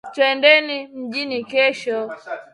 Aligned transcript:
Twendeni 0.13 0.77
mjini 0.99 1.37
kesho. 1.49 1.97